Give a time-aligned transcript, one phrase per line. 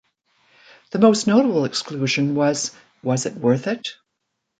[0.89, 2.71] The most notable exclusion was
[3.03, 3.87] Was It Worth It?